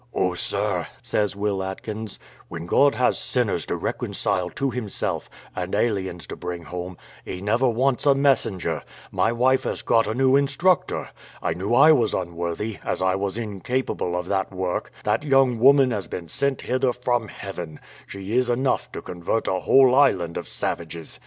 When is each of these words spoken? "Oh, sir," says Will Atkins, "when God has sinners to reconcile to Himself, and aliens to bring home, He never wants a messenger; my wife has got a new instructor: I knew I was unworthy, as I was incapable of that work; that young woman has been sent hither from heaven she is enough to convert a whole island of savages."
"Oh, 0.15 0.33
sir," 0.33 0.87
says 1.03 1.35
Will 1.35 1.61
Atkins, 1.61 2.17
"when 2.47 2.65
God 2.65 2.95
has 2.95 3.19
sinners 3.19 3.67
to 3.67 3.75
reconcile 3.75 4.49
to 4.49 4.71
Himself, 4.71 5.29
and 5.55 5.75
aliens 5.75 6.25
to 6.25 6.35
bring 6.35 6.63
home, 6.63 6.97
He 7.23 7.39
never 7.39 7.69
wants 7.69 8.07
a 8.07 8.15
messenger; 8.15 8.81
my 9.11 9.31
wife 9.31 9.61
has 9.65 9.83
got 9.83 10.07
a 10.07 10.15
new 10.15 10.35
instructor: 10.35 11.09
I 11.39 11.53
knew 11.53 11.75
I 11.75 11.91
was 11.91 12.15
unworthy, 12.15 12.79
as 12.83 12.99
I 12.99 13.13
was 13.13 13.37
incapable 13.37 14.15
of 14.17 14.25
that 14.29 14.51
work; 14.51 14.91
that 15.03 15.21
young 15.21 15.59
woman 15.59 15.91
has 15.91 16.07
been 16.07 16.29
sent 16.29 16.61
hither 16.61 16.93
from 16.93 17.27
heaven 17.27 17.79
she 18.07 18.35
is 18.35 18.49
enough 18.49 18.91
to 18.93 19.03
convert 19.03 19.47
a 19.47 19.59
whole 19.59 19.93
island 19.93 20.35
of 20.35 20.47
savages." 20.47 21.19